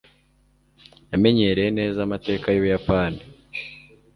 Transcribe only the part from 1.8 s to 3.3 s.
amateka yUbuyapani.